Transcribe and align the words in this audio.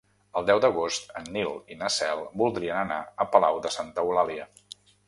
El 0.39 0.45
deu 0.45 0.61
d'agost 0.63 1.13
en 1.21 1.27
Nil 1.35 1.53
i 1.75 1.79
na 1.83 1.91
Cel 1.99 2.25
voldrien 2.45 2.81
anar 2.89 3.01
a 3.27 3.31
Palau 3.37 3.65
de 3.69 3.77
Santa 3.79 4.09
Eulàlia. 4.09 4.53